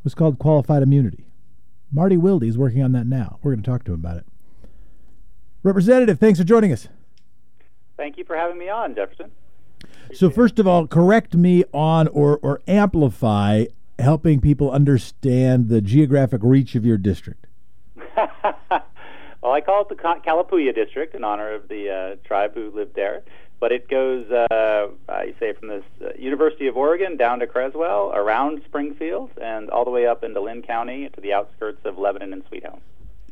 [0.04, 1.26] was called qualified immunity.
[1.90, 3.38] Marty Wilde is working on that now.
[3.42, 4.26] We're going to talk to him about it.
[5.62, 6.88] Representative, thanks for joining us.
[7.96, 9.30] Thank you for having me on, Jefferson.
[10.14, 13.66] So, first of all, correct me on or, or amplify
[13.98, 17.46] helping people understand the geographic reach of your district.
[19.42, 22.94] well, I call it the Kalapuya district in honor of the uh, tribe who lived
[22.94, 23.22] there.
[23.60, 28.12] But it goes, uh, I say, from the uh, University of Oregon down to Creswell,
[28.14, 32.32] around Springfield, and all the way up into Linn County to the outskirts of Lebanon
[32.32, 32.80] and Sweet Home.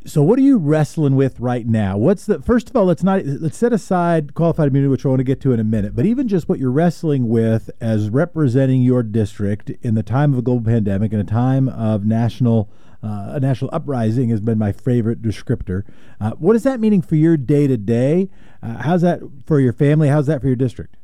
[0.06, 1.96] So what are you wrestling with right now?
[1.96, 2.84] What's the first of all?
[2.84, 5.64] Let's not let's set aside qualified immunity, which I want to get to in a
[5.64, 5.96] minute.
[5.96, 10.38] But even just what you're wrestling with as representing your district in the time of
[10.38, 12.70] a global pandemic, in a time of national
[13.02, 15.82] uh, a national uprising, has been my favorite descriptor.
[16.20, 18.30] Uh, what is that meaning for your day to day?
[18.62, 20.06] How's that for your family?
[20.08, 20.96] How's that for your district?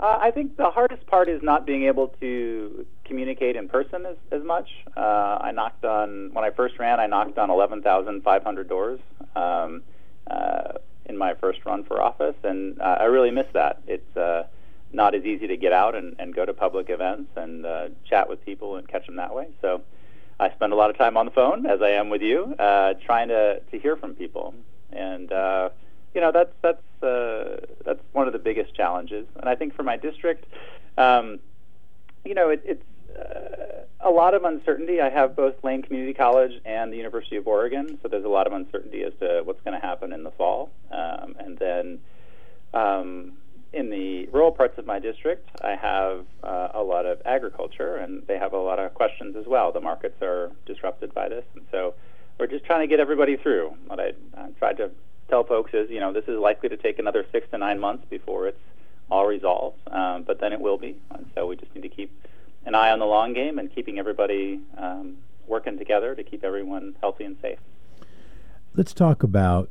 [0.00, 4.16] Uh, I think the hardest part is not being able to communicate in person as,
[4.32, 4.68] as much.
[4.96, 8.98] Uh, I knocked on, when I first ran, I knocked on 11,500 doors
[9.36, 9.82] um,
[10.30, 10.72] uh,
[11.04, 13.82] in my first run for office, and uh, I really miss that.
[13.86, 14.44] It's uh,
[14.90, 18.26] not as easy to get out and, and go to public events and uh, chat
[18.26, 19.48] with people and catch them that way.
[19.60, 19.82] So
[20.38, 22.94] I spend a lot of time on the phone, as I am with you, uh,
[23.04, 24.54] trying to, to hear from people.
[24.92, 25.68] And, uh,
[26.14, 29.26] you know that's, that's that's uh, that's one of the biggest challenges.
[29.36, 30.46] And I think for my district,
[30.98, 31.38] um,
[32.24, 32.84] you know, it, it's
[33.16, 35.00] uh, a lot of uncertainty.
[35.00, 38.46] I have both Lane Community College and the University of Oregon, so there's a lot
[38.46, 40.70] of uncertainty as to what's going to happen in the fall.
[40.90, 41.98] Um, and then
[42.72, 43.32] um,
[43.72, 48.26] in the rural parts of my district, I have uh, a lot of agriculture, and
[48.26, 49.72] they have a lot of questions as well.
[49.72, 51.94] The markets are disrupted by this, and so
[52.38, 53.74] we're just trying to get everybody through.
[53.86, 54.90] What I, I tried to
[55.30, 58.04] tell folks is, you know, this is likely to take another six to nine months
[58.10, 58.60] before it's
[59.10, 60.96] all resolved, um, but then it will be.
[61.10, 62.12] And so we just need to keep
[62.66, 65.16] an eye on the long game and keeping everybody um,
[65.46, 67.58] working together to keep everyone healthy and safe.
[68.74, 69.70] Let's talk about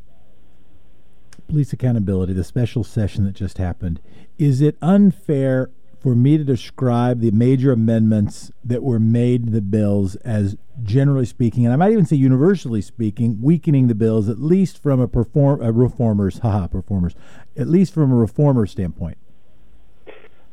[1.47, 4.01] police accountability, the special session that just happened.
[4.37, 5.69] Is it unfair
[5.99, 11.25] for me to describe the major amendments that were made to the bills as generally
[11.25, 15.07] speaking, and I might even say universally speaking, weakening the bills at least from a
[15.07, 17.15] perform a reformers, haha, performers,
[17.57, 19.17] at least from a reformer standpoint?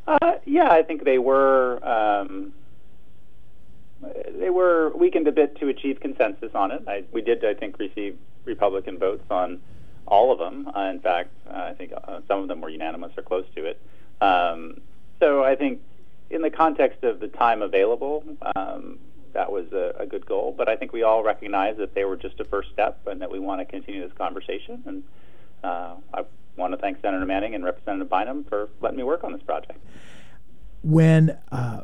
[0.07, 2.53] Uh, yeah, I think they were um,
[4.39, 6.83] they were weakened a bit to achieve consensus on it.
[6.87, 9.61] I, we did, I think, receive Republican votes on
[10.07, 10.71] all of them.
[10.75, 13.65] Uh, in fact, uh, I think uh, some of them were unanimous or close to
[13.65, 13.81] it.
[14.21, 14.81] Um,
[15.21, 15.81] so I think,
[16.31, 18.25] in the context of the time available,
[18.57, 18.99] um,
[19.33, 20.55] that was a, a, good goal.
[20.57, 23.31] But I think we all recognize that they were just a first step, and that
[23.31, 24.83] we want to continue this conversation.
[24.87, 25.05] And
[25.63, 26.25] uh, I
[26.57, 29.79] want to thank Senator Manning and Representative Bynum for letting me work on this project.
[30.83, 31.83] When uh,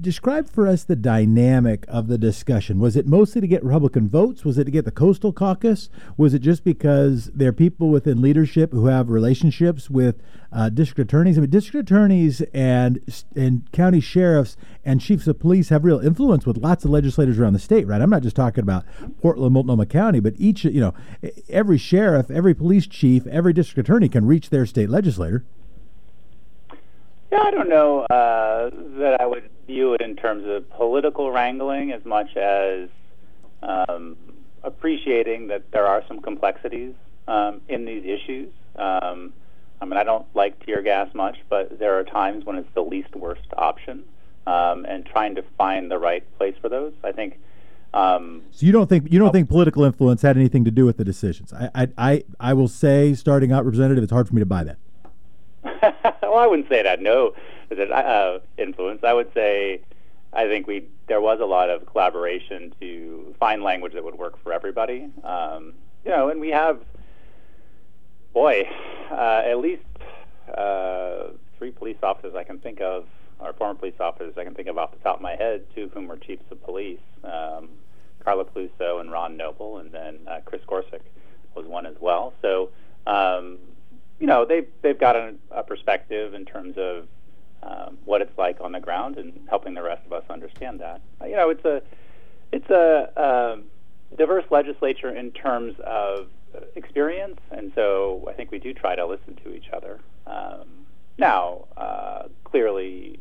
[0.00, 2.78] describe for us the dynamic of the discussion.
[2.78, 4.44] Was it mostly to get Republican votes?
[4.44, 5.88] Was it to get the Coastal Caucus?
[6.16, 10.16] Was it just because there are people within leadership who have relationships with
[10.52, 11.38] uh, district attorneys?
[11.38, 13.00] I mean, district attorneys and
[13.34, 17.52] and county sheriffs and chiefs of police have real influence with lots of legislators around
[17.52, 18.00] the state, right?
[18.00, 18.84] I'm not just talking about
[19.20, 20.94] Portland, Multnomah County, but each, you know,
[21.48, 25.44] every sheriff, every police chief, every district attorney can reach their state legislator.
[27.32, 28.68] Yeah, I don't know uh,
[28.98, 32.90] that I would view it in terms of political wrangling as much as
[33.62, 34.18] um,
[34.62, 36.92] appreciating that there are some complexities
[37.26, 38.52] um, in these issues.
[38.76, 39.32] Um,
[39.80, 42.82] I mean, I don't like tear gas much, but there are times when it's the
[42.82, 44.04] least worst option,
[44.46, 46.92] um, and trying to find the right place for those.
[47.02, 47.38] I think.
[47.94, 50.98] Um, so you don't think you don't think political influence had anything to do with
[50.98, 51.52] the decisions?
[51.54, 54.64] I, I I I will say, starting out, representative, it's hard for me to buy
[54.64, 54.76] that.
[56.22, 57.32] well, I wouldn't say it had no
[57.70, 59.00] uh, influence.
[59.04, 59.80] I would say
[60.32, 64.42] I think we there was a lot of collaboration to find language that would work
[64.42, 65.10] for everybody.
[65.24, 66.80] Um, you know, and we have,
[68.32, 68.68] boy,
[69.10, 69.82] uh, at least
[70.56, 73.06] uh, three police officers I can think of,
[73.40, 75.84] or former police officers I can think of off the top of my head, two
[75.84, 77.68] of whom were chiefs of police, um,
[78.24, 81.02] Carla Piluso and Ron Noble, and then uh, Chris Gorsek
[81.54, 82.32] was one as well.
[82.40, 82.70] So
[83.06, 83.58] um,
[84.22, 87.08] you know, they've they've got a, a perspective in terms of
[87.64, 91.00] um, what it's like on the ground and helping the rest of us understand that.
[91.20, 91.82] Uh, you know, it's a
[92.52, 96.28] it's a, a diverse legislature in terms of
[96.76, 99.98] experience, and so I think we do try to listen to each other.
[100.28, 100.68] Um,
[101.18, 103.18] now, uh, clearly,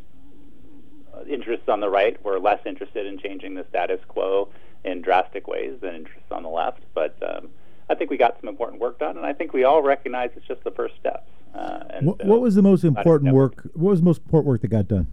[1.16, 4.50] uh, interests on the right were less interested in changing the status quo
[4.84, 7.50] in drastic ways than interests on the left, but um,
[7.90, 10.48] I think we got some important work done, and I think we all recognize it's
[10.48, 11.30] just the first steps.
[11.54, 13.68] Uh, what, so what, was the most important work?
[13.74, 15.08] What was the most important work that got done?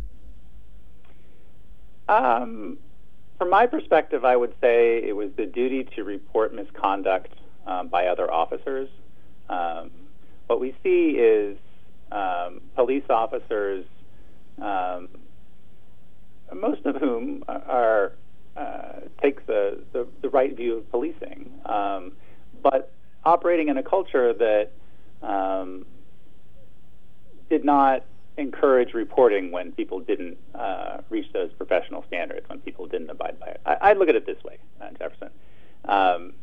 [2.08, 2.78] Um,
[3.36, 7.32] from my perspective, I would say it was the duty to report misconduct
[7.66, 8.88] um, by other officers.
[9.48, 9.90] Um,
[10.46, 11.58] what we see is
[12.10, 13.84] um, police officers,
[14.60, 15.08] um,
[16.54, 18.12] most of whom are
[18.56, 21.52] uh, take the, the, the right view of policing.
[21.64, 22.12] Um,
[22.62, 22.92] but
[23.24, 24.70] operating in a culture that
[25.22, 25.86] um,
[27.50, 28.04] did not
[28.36, 33.46] encourage reporting when people didn't uh, reach those professional standards, when people didn't abide by
[33.48, 33.60] it.
[33.66, 35.30] I, I look at it this way, uh, Jefferson.
[35.84, 36.34] Um,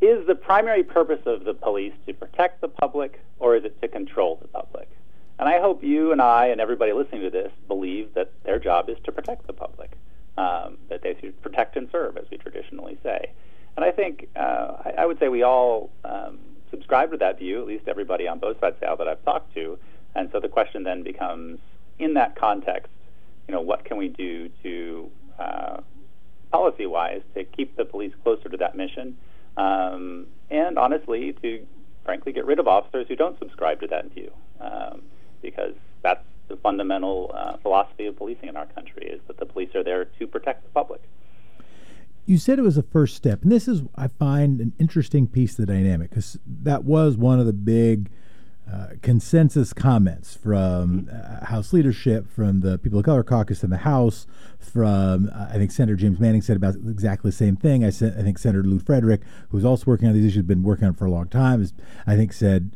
[0.00, 3.88] is the primary purpose of the police to protect the public or is it to
[3.88, 4.90] control the public?
[5.38, 8.88] And I hope you and I and everybody listening to this believe that their job
[8.88, 9.92] is to protect the public,
[10.36, 13.32] um, that they should protect and serve, as we traditionally say.
[13.82, 16.38] And I think uh, I, I, would say we all um,
[16.70, 19.76] subscribe to that view, at least everybody on both sides aisle that I've talked to.
[20.14, 21.58] And so the question then becomes,
[21.98, 22.92] in that context,
[23.48, 25.80] you know, what can we do to uh,
[26.52, 29.16] policy-wise to keep the police closer to that mission,
[29.56, 31.66] um, and honestly, to
[32.04, 34.30] frankly get rid of officers who don't subscribe to that view,
[34.60, 35.02] um,
[35.40, 39.74] because that's the fundamental uh, philosophy of policing in our country: is that the police
[39.74, 41.02] are there to protect the public
[42.26, 45.58] you said it was a first step, and this is I find an interesting piece
[45.58, 48.10] of the dynamic because that was one of the big
[48.72, 53.78] uh, consensus comments from uh, House leadership, from the People of Color Caucus in the
[53.78, 54.26] House,
[54.60, 57.84] from uh, I think Senator James Manning said about exactly the same thing.
[57.84, 59.20] I said I think Senator Lew Frederick,
[59.50, 61.74] who's also working on these issues, been working on it for a long time, is
[62.06, 62.70] I think said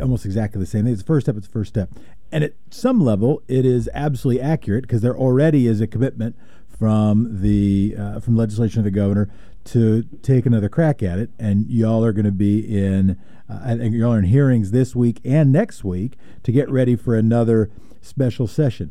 [0.00, 0.94] almost exactly the same thing.
[0.94, 1.36] It's the first step.
[1.36, 1.90] It's the first step,
[2.32, 6.34] and at some level, it is absolutely accurate because there already is a commitment
[6.78, 9.28] from the uh, from legislation of the governor
[9.64, 13.18] to take another crack at it, and y'all are going to be in.
[13.48, 16.96] Uh, I think y'all are in hearings this week and next week to get ready
[16.96, 17.70] for another
[18.00, 18.90] special session.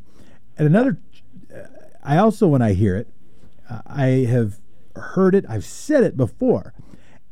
[0.57, 0.97] And another,
[1.53, 1.67] uh,
[2.03, 3.07] I also when I hear it,
[3.69, 4.59] uh, I have
[4.95, 5.45] heard it.
[5.49, 6.73] I've said it before.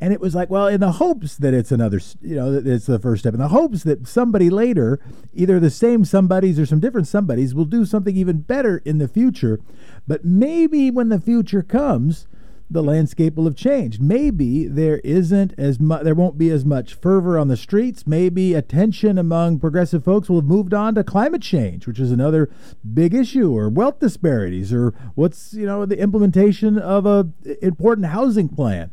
[0.04, 3.00] And it was like, well, in the hopes that it's another, you know, it's the
[3.00, 5.00] first step, in the hopes that somebody later,
[5.34, 9.08] either the same somebodies or some different somebodies, will do something even better in the
[9.08, 9.62] future.
[10.06, 12.28] But maybe when the future comes,
[12.70, 14.02] the landscape will have changed.
[14.02, 18.06] Maybe there isn't as much, there won't be as much fervor on the streets.
[18.06, 22.50] Maybe attention among progressive folks will have moved on to climate change, which is another
[22.94, 27.30] big issue, or wealth disparities, or what's, you know, the implementation of a
[27.62, 28.92] important housing plan.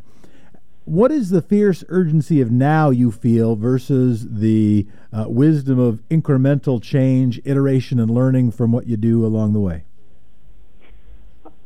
[0.91, 6.83] What is the fierce urgency of now you feel versus the uh, wisdom of incremental
[6.83, 9.85] change, iteration, and learning from what you do along the way?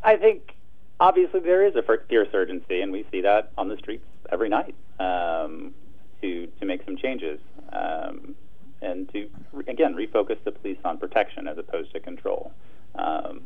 [0.02, 0.54] I think
[1.00, 4.74] obviously there is a fierce urgency, and we see that on the streets every night
[5.00, 5.72] um,
[6.20, 7.40] to to make some changes
[7.72, 8.34] um,
[8.82, 9.30] and to
[9.66, 12.52] again refocus the police on protection as opposed to control.
[12.94, 13.40] Um,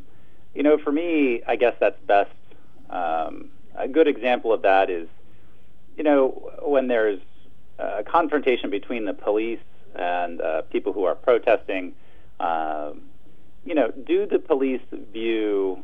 [0.57, 2.33] you know, for me, I guess that's best.
[2.91, 5.09] Um, a good example of that is,
[5.99, 7.21] you know, when there's
[7.79, 9.61] a confrontation between the police
[9.95, 11.93] and uh, people who are protesting.
[12.41, 13.03] Um,
[13.65, 14.81] you know, do the police
[15.13, 15.83] view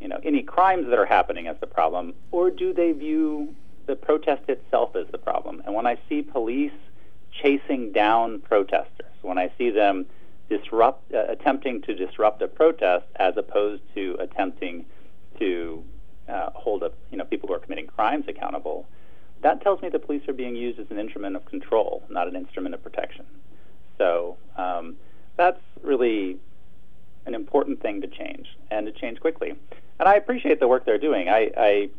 [0.00, 3.54] you know, any crimes that are happening as the problem, or do they view
[3.86, 5.62] the protest itself as the problem?
[5.66, 6.72] And when I see police
[7.30, 10.06] chasing down protesters, when I see them
[10.48, 14.86] disrupt, uh, attempting to disrupt a protest as opposed to attempting
[15.38, 15.84] to
[16.28, 18.88] uh, hold up, you know, people who are committing crimes accountable,
[19.42, 22.36] that tells me the police are being used as an instrument of control, not an
[22.36, 23.24] instrument of protection.
[23.98, 24.96] So um,
[25.36, 26.38] that's really
[27.26, 29.54] an important thing to change, and to change quickly
[30.00, 31.28] and I appreciate the work they're doing.
[31.28, 31.90] I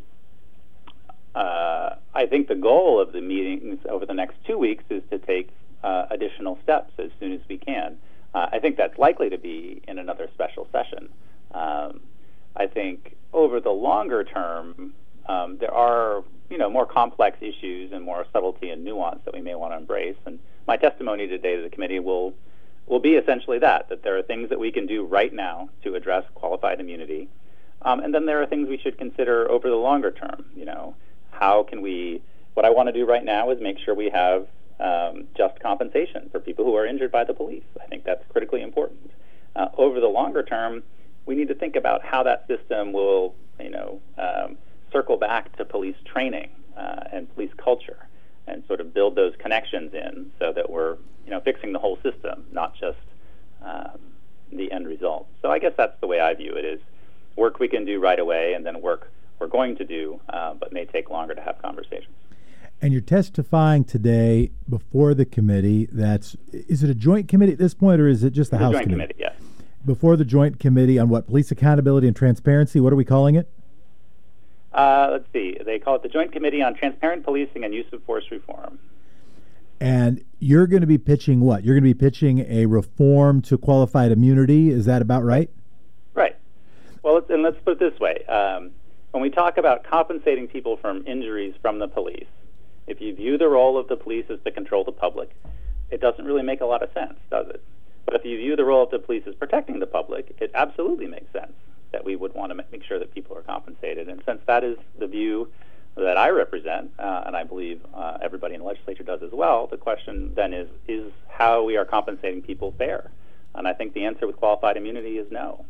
[1.36, 5.04] I, uh, I think the goal of the meetings over the next two weeks is
[5.12, 5.50] to take
[5.84, 7.98] uh, additional steps as soon as we can.
[8.34, 11.10] Uh, I think that's likely to be in another special session.
[11.54, 12.02] Um,
[12.56, 14.94] I think over the longer term,
[15.28, 19.41] um, there are you know more complex issues and more subtlety and nuance that we
[19.41, 20.18] may want to embrace.
[20.26, 22.34] And my testimony today to the committee will
[22.86, 25.95] will be essentially that that there are things that we can do right now to
[25.95, 27.30] address qualified immunity
[27.84, 30.45] um, and then there are things we should consider over the longer term.
[30.56, 30.95] You know,
[31.32, 32.22] how can we?
[32.54, 34.45] What I want to do right now is make sure we have
[34.80, 37.64] um, just compensation for people who are injured by the police.
[37.82, 39.12] I think that's critically important.
[39.56, 40.84] Uh, over the longer term,
[41.26, 44.58] we need to think about how that system will, you know, um,
[44.92, 48.08] circle back to police training uh, and police culture,
[48.48, 51.98] and sort of build those connections in, so that we're, you know, fixing the whole
[52.04, 52.98] system, not just
[53.64, 54.00] um,
[54.52, 55.28] the end result.
[55.42, 56.80] So I guess that's the way I view it: is
[57.36, 60.72] work we can do right away, and then work we're going to do, uh, but
[60.72, 62.14] may take longer to have conversations.
[62.82, 65.88] And you're testifying today before the committee.
[65.92, 68.64] That's is it a joint committee at this point, or is it just the it's
[68.64, 69.14] House joint committee?
[69.14, 69.36] committee?
[69.39, 69.52] Yes.
[69.86, 72.80] Before the joint committee on what police accountability and transparency.
[72.80, 73.50] What are we calling it?
[74.74, 75.57] Uh, let's see.
[75.63, 78.80] They call it the Joint Committee on Transparent Policing and Use of Force Reform.
[79.80, 81.63] And you're going to be pitching what?
[81.63, 84.69] You're going to be pitching a reform to qualified immunity.
[84.69, 85.49] Is that about right?
[86.13, 86.36] Right.
[87.03, 88.24] Well, let's, and let's put it this way.
[88.26, 88.72] Um,
[89.09, 92.28] when we talk about compensating people from injuries from the police,
[92.88, 95.36] if you view the role of the police as to control the public,
[95.89, 97.61] it doesn't really make a lot of sense, does it?
[98.05, 101.07] But if you view the role of the police as protecting the public, it absolutely
[101.07, 101.53] makes sense
[101.92, 104.08] that we would want to make sure that people are compensated.
[104.08, 105.50] And since that is the view
[105.96, 109.68] that I represent, uh, and I believe uh, everybody in the legislature does as well,
[109.68, 113.12] the question then is is how we are compensating people fair?
[113.56, 115.66] And I think the answer with qualified immunity is no.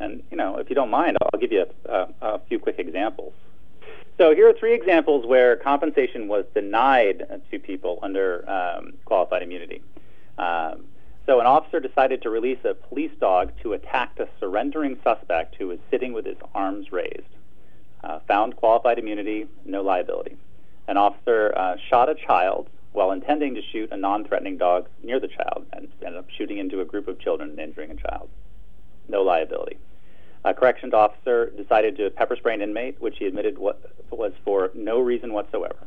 [0.00, 2.76] And you know, if you don't mind, I'll give you a, a, a few quick
[2.78, 3.34] examples.
[4.18, 9.82] So here are three examples where compensation was denied to people under um, qualified immunity.
[10.38, 10.84] Um,
[11.26, 15.68] so an officer decided to release a police dog to attack a surrendering suspect who
[15.68, 17.28] was sitting with his arms raised.
[18.04, 20.36] Uh, found qualified immunity, no liability.
[20.86, 25.28] An officer uh, shot a child while intending to shoot a non-threatening dog near the
[25.28, 28.28] child and ended up shooting into a group of children and injuring a child
[29.08, 29.78] no liability.
[30.44, 35.00] A corrections officer decided to pepper spray an inmate, which he admitted was for no
[35.00, 35.86] reason whatsoever.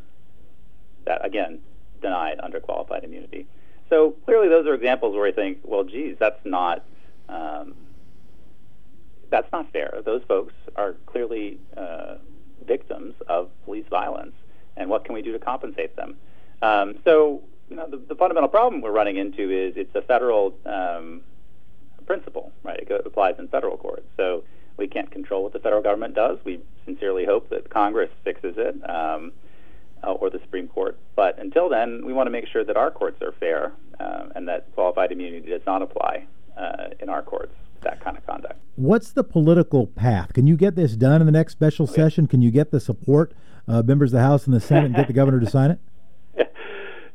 [1.06, 1.60] That, again,
[2.02, 3.48] denied under qualified immunity.
[3.90, 6.84] So clearly, those are examples where I think, well, geez, that's not
[7.28, 7.76] um,
[9.30, 10.02] that's not fair.
[10.04, 12.16] Those folks are clearly uh,
[12.66, 14.34] victims of police violence,
[14.78, 16.18] and what can we do to compensate them?
[16.62, 20.54] Um, so, you know, the, the, fundamental problem we're running into is it's a federal
[20.66, 21.22] um,
[22.06, 22.80] principle, right?
[22.80, 24.08] It applies in federal courts.
[24.18, 24.44] So
[24.78, 26.40] we can't control what the federal government does.
[26.44, 28.90] We sincerely hope that Congress fixes it.
[28.90, 29.32] Um,
[30.04, 30.98] uh, or the Supreme Court.
[31.16, 34.48] But until then, we want to make sure that our courts are fair uh, and
[34.48, 36.26] that qualified immunity does not apply
[36.58, 38.60] uh, in our courts to that kind of conduct.
[38.76, 40.34] What's the political path?
[40.34, 41.96] Can you get this done in the next special okay.
[41.96, 42.28] session?
[42.28, 43.34] Can you get the support
[43.68, 45.80] uh, members of the House and the Senate and get the governor to sign it?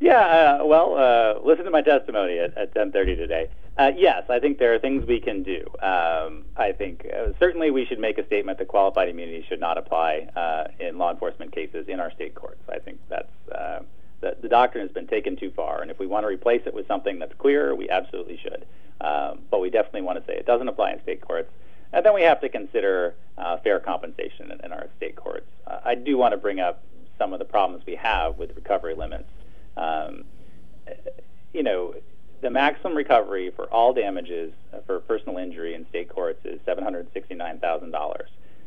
[0.01, 3.49] Yeah, uh, well, uh, listen to my testimony at, at 10:30 today.
[3.77, 5.67] Uh, yes, I think there are things we can do.
[5.83, 9.79] Um, I think uh, certainly we should make a statement that qualified immunity should not
[9.79, 12.63] apply uh, in law enforcement cases in our state courts.
[12.69, 13.81] I think that's uh,
[14.21, 16.75] the, the doctrine has been taken too far, and if we want to replace it
[16.75, 18.65] with something that's clear, we absolutely should.
[19.01, 21.51] Um, but we definitely want to say it doesn't apply in state courts.
[21.93, 25.47] And then we have to consider uh, fair compensation in, in our state courts.
[25.67, 26.83] Uh, I do want to bring up
[27.19, 29.29] some of the problems we have with recovery limits.
[29.77, 30.25] Um,
[31.53, 31.95] you know,
[32.45, 34.53] the maximum recovery for all damages
[34.87, 38.17] for personal injury in state courts is $769,000.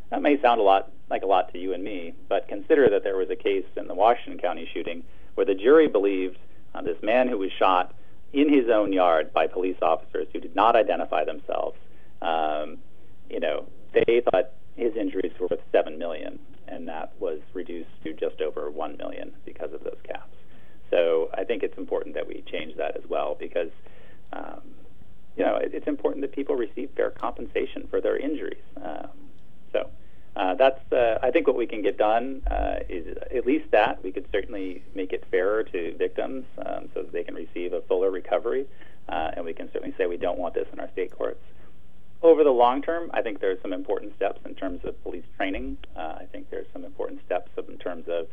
[0.09, 3.03] That may sound a lot like a lot to you and me, but consider that
[3.03, 5.03] there was a case in the Washington County shooting
[5.35, 6.39] where the jury believed
[6.73, 7.93] uh, this man who was shot
[8.33, 11.77] in his own yard by police officers who did not identify themselves.
[12.23, 12.79] Um,
[13.29, 18.13] you know, they thought his injuries were worth seven million, and that was reduced to
[18.13, 20.33] just over one million because of those caps.
[20.89, 23.71] So I think it's important that we change that as well because,
[24.33, 24.61] um,
[25.35, 28.63] you know, it, it's important that people receive fair compensation for their injuries.
[28.81, 29.09] Um,
[29.71, 29.89] so.
[30.35, 34.03] Uh, that's, uh, I think, what we can get done uh, is at least that.
[34.03, 37.81] We could certainly make it fairer to victims um, so that they can receive a
[37.81, 38.67] fuller recovery,
[39.09, 41.41] uh, and we can certainly say we don't want this in our state courts.
[42.21, 45.77] Over the long term, I think there's some important steps in terms of police training.
[45.95, 48.27] Uh, I think there's some important steps in terms of,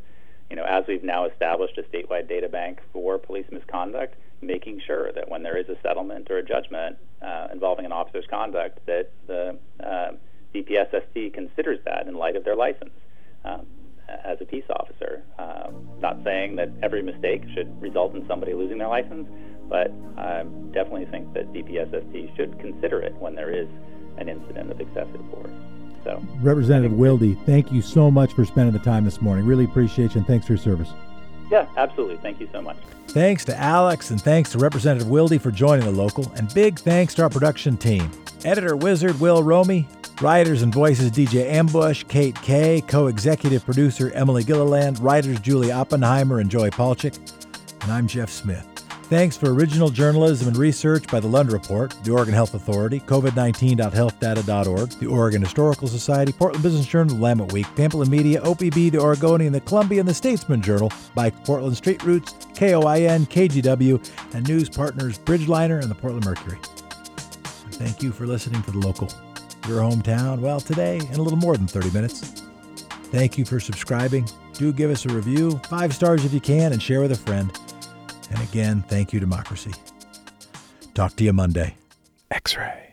[0.51, 5.13] you know, as we've now established a statewide data bank for police misconduct, making sure
[5.13, 9.11] that when there is a settlement or a judgment uh, involving an officer's conduct, that
[9.27, 9.59] the
[10.55, 12.93] DPSST considers that in light of their license
[13.45, 13.67] um,
[14.25, 15.23] as a peace officer.
[15.39, 19.27] Um, not saying that every mistake should result in somebody losing their license,
[19.69, 23.69] but I definitely think that DPSST should consider it when there is
[24.19, 25.51] an incident of excessive force.
[26.05, 29.47] So, Representative Wilde, thank you so much for spending the time this morning.
[29.47, 30.91] Really appreciate you, and thanks for your service.
[31.51, 32.17] Yeah, absolutely.
[32.19, 32.77] Thank you so much.
[33.09, 37.15] Thanks to Alex and thanks to Representative Wilde for joining the local, and big thanks
[37.15, 38.11] to our production team.
[38.45, 39.89] Editor Wizard Will Romy,
[40.21, 46.39] Writers and voices DJ Ambush, Kate Kay, co executive producer Emily Gilliland, writers Julie Oppenheimer
[46.39, 47.19] and Joy Palchik,
[47.83, 48.74] and I'm Jeff Smith.
[49.15, 54.91] Thanks for original journalism and research by the Lund Report, the Oregon Health Authority, COVID19.healthdata.org,
[54.91, 59.61] the Oregon Historical Society, Portland Business Journal, Willamette Week, Pamplin Media, OPB, the Oregonian, the
[59.61, 65.89] Columbian, the Statesman Journal, by Portland Street Roots, KOIN, KGW, and news partners Bridgeliner and
[65.89, 66.59] the Portland Mercury.
[67.71, 69.09] Thank you for listening to The Local
[69.69, 70.41] your hometown?
[70.41, 72.43] Well, today in a little more than 30 minutes.
[73.13, 74.29] Thank you for subscribing.
[74.55, 77.57] Do give us a review, five stars if you can, and share with a friend.
[78.31, 79.73] And again, thank you, Democracy.
[80.95, 81.77] Talk to you Monday.
[82.31, 82.81] X ray.